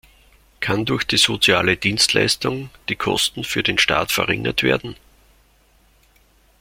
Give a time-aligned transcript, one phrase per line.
[0.61, 4.95] Kann durch die Soziale Dienstleistung die Kosten für den Staat verringert werden?